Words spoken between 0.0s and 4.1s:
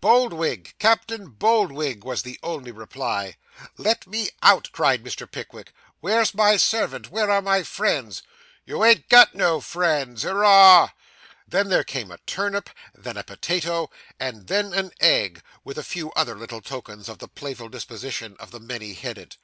Boldwig! Captain Boldwig!' was the only reply. 'Let